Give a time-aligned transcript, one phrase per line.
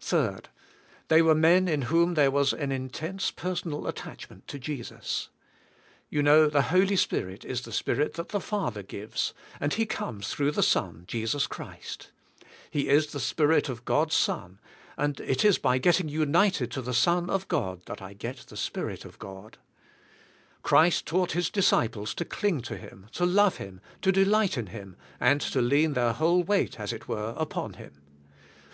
[0.00, 0.36] 3.
[1.10, 5.28] T/iey were men in whom there was an intense ■personal attachment to Jesus.
[6.08, 9.84] You know, the Holy Spirit is the Spirit that the Father g ives, and He
[9.84, 12.12] comes throug h the Son, Jesus Christ.
[12.70, 14.58] He is the Spirit of God's Son,
[14.96, 18.56] and it is by getting united to the Son of God that I get the
[18.56, 19.58] Spirit of God.
[20.62, 24.96] Christ taught His disciples to cling to Him, to love Him, to delight in Him
[25.20, 28.00] and to lean their whole weight —•as it were— upon Him.